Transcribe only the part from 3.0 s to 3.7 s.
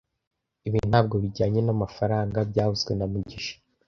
mugisha